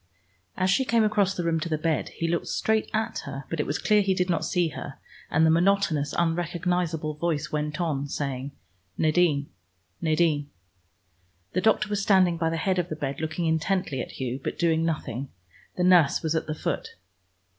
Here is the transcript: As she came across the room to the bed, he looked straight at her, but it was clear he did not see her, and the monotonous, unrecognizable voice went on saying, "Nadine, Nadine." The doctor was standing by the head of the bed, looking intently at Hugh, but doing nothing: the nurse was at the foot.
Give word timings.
As 0.57 0.71
she 0.71 0.83
came 0.83 1.03
across 1.03 1.35
the 1.35 1.43
room 1.43 1.59
to 1.59 1.69
the 1.69 1.77
bed, 1.77 2.09
he 2.09 2.27
looked 2.27 2.47
straight 2.47 2.89
at 2.91 3.19
her, 3.25 3.43
but 3.51 3.59
it 3.59 3.67
was 3.67 3.77
clear 3.77 4.01
he 4.01 4.15
did 4.15 4.31
not 4.31 4.43
see 4.43 4.69
her, 4.69 4.95
and 5.29 5.45
the 5.45 5.51
monotonous, 5.51 6.11
unrecognizable 6.17 7.13
voice 7.13 7.51
went 7.51 7.79
on 7.79 8.07
saying, 8.07 8.51
"Nadine, 8.97 9.51
Nadine." 10.01 10.49
The 11.53 11.61
doctor 11.61 11.87
was 11.87 12.01
standing 12.01 12.37
by 12.37 12.49
the 12.49 12.57
head 12.57 12.79
of 12.79 12.89
the 12.89 12.95
bed, 12.95 13.21
looking 13.21 13.45
intently 13.45 14.01
at 14.01 14.13
Hugh, 14.13 14.41
but 14.43 14.57
doing 14.57 14.83
nothing: 14.83 15.29
the 15.77 15.83
nurse 15.83 16.23
was 16.23 16.33
at 16.33 16.47
the 16.47 16.55
foot. 16.55 16.95